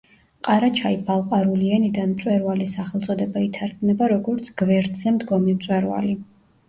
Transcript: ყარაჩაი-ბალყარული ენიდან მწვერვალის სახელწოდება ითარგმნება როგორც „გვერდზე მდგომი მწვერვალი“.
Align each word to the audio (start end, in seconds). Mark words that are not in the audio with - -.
ყარაჩაი-ბალყარული 0.47 1.67
ენიდან 1.79 2.09
მწვერვალის 2.13 2.73
სახელწოდება 2.79 3.45
ითარგმნება 3.49 4.09
როგორც 4.17 4.51
„გვერდზე 4.63 5.15
მდგომი 5.19 5.59
მწვერვალი“. 5.61 6.19